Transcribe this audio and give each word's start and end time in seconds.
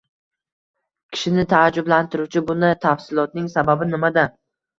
Kishini 1.15 1.45
taajjublantiruvchi 1.51 2.43
bunday 2.49 2.75
tafsilotning 2.87 3.53
sababi 3.59 3.91
nimada? 3.93 4.27